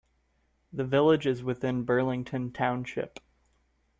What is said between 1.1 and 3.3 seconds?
is within Burlington Township.